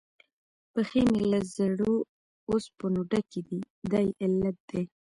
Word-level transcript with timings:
پښې 0.73 1.01
مې 1.09 1.21
له 1.31 1.39
زړو 1.55 1.93
اوسپنو 2.49 3.01
ډکې 3.11 3.41
دي، 3.47 3.59
دا 3.91 3.99
یې 4.05 4.11
علت 4.23 4.57
دی. 4.69 4.83